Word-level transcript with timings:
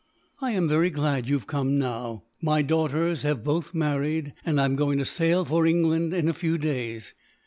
"I 0.41 0.53
am 0.53 0.67
very 0.67 0.89
glad 0.89 1.27
you 1.27 1.35
have 1.35 1.45
come 1.45 1.77
now. 1.77 2.23
My 2.41 2.63
daughters 2.63 3.21
have 3.21 3.43
both 3.43 3.75
married, 3.75 4.33
and 4.43 4.59
I 4.59 4.65
am 4.65 4.75
going 4.75 4.97
to 4.97 5.05
sail 5.05 5.45
for 5.45 5.67
England 5.67 6.11
in 6.11 6.27
a 6.27 6.33
few 6.33 6.57
days. 6.57 7.13